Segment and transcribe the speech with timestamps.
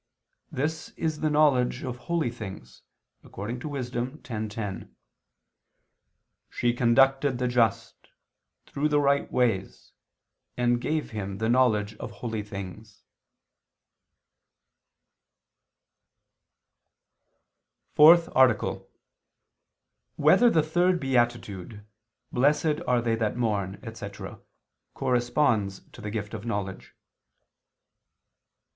[0.51, 2.81] This is the knowledge of holy things,
[3.23, 3.91] according to Wis.
[3.91, 4.89] 10:10:
[6.49, 8.07] "She conducted the just...
[8.65, 9.91] through the right ways...
[10.57, 13.03] and gave him the knowledge of holy things."_______________________
[17.95, 18.85] FOURTH ARTICLE [II II, Q.
[18.87, 20.15] 9, Art.
[20.15, 21.85] 4] Whether the Third Beatitude,
[22.31, 24.39] "Blessed Are They That Mourn," etc.
[24.95, 26.95] Corresponds to the Gift of Knowledge?